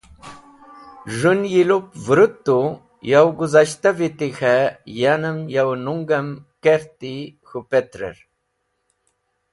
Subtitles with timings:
[1.17, 2.57] Z̃hũn yi lup vũrũt tu
[3.09, 4.55] yaw guzashta viti k̃he
[4.99, 6.27] yanem yaw nungem
[6.63, 7.13] karti
[7.47, 8.17] k̃hũ peterer.